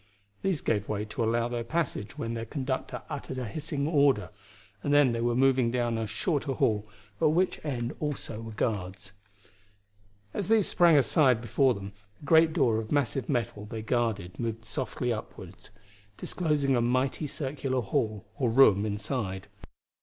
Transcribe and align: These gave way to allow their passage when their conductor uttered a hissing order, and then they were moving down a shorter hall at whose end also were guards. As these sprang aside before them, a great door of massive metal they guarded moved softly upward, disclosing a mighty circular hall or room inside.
These 0.41 0.61
gave 0.61 0.89
way 0.89 1.05
to 1.05 1.23
allow 1.23 1.47
their 1.47 1.63
passage 1.63 2.17
when 2.17 2.33
their 2.33 2.43
conductor 2.47 3.03
uttered 3.07 3.37
a 3.37 3.45
hissing 3.45 3.85
order, 3.87 4.31
and 4.81 4.91
then 4.91 5.11
they 5.11 5.21
were 5.21 5.35
moving 5.35 5.69
down 5.69 5.99
a 5.99 6.07
shorter 6.07 6.53
hall 6.53 6.89
at 7.21 7.25
whose 7.25 7.57
end 7.63 7.93
also 7.99 8.41
were 8.41 8.51
guards. 8.51 9.11
As 10.33 10.47
these 10.47 10.67
sprang 10.67 10.97
aside 10.97 11.39
before 11.39 11.75
them, 11.75 11.93
a 12.19 12.25
great 12.25 12.51
door 12.51 12.79
of 12.79 12.91
massive 12.91 13.29
metal 13.29 13.67
they 13.67 13.83
guarded 13.83 14.39
moved 14.39 14.65
softly 14.65 15.13
upward, 15.13 15.69
disclosing 16.17 16.75
a 16.75 16.81
mighty 16.81 17.27
circular 17.27 17.81
hall 17.81 18.25
or 18.39 18.49
room 18.49 18.87
inside. 18.87 19.45